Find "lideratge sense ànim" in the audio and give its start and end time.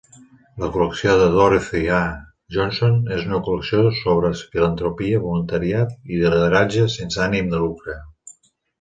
6.25-7.57